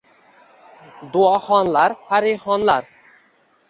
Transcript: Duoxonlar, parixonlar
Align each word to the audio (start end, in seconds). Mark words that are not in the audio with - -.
Duoxonlar, 1.17 1.97
parixonlar 2.09 2.93